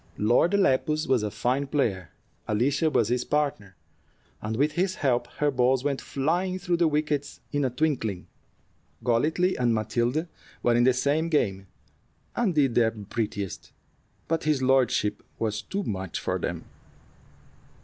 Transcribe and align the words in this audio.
Lord 0.17 0.53
Lepus 0.55 1.05
was 1.07 1.21
a 1.21 1.29
fine 1.29 1.67
player. 1.67 2.09
Alicia 2.47 2.89
was 2.89 3.09
his 3.09 3.23
partner, 3.23 3.75
and 4.41 4.55
with 4.57 4.71
his 4.71 4.95
help 4.95 5.27
her 5.37 5.51
balls 5.51 5.83
went 5.83 6.01
flying 6.01 6.57
through 6.57 6.77
the 6.77 6.87
wickets 6.87 7.39
in 7.51 7.63
a 7.63 7.69
twinkling. 7.69 8.25
Golightly 9.03 9.55
and 9.57 9.75
Matilda 9.75 10.27
were 10.63 10.73
in 10.73 10.85
the 10.85 10.93
same 10.95 11.29
game, 11.29 11.67
and 12.35 12.55
did 12.55 12.73
their 12.73 12.89
prettiest; 12.89 13.73
but 14.27 14.45
his 14.45 14.63
lordship 14.63 15.21
was 15.37 15.61
too 15.61 15.83
much 15.83 16.19
for 16.19 16.39
them. 16.39 16.65